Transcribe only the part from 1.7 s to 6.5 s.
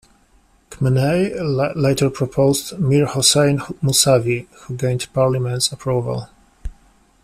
later proposed Mir-Hossein Mousavi, who gained Parliament's approval.